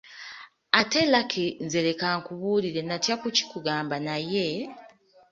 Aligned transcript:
Ate 0.79 1.01
Lucky 1.13 1.45
nze 1.65 1.79
leka 1.87 2.07
nkubuulire 2.19 2.81
natya 2.83 3.15
kukikugamba 3.21 3.95
naye…”. 4.07 4.47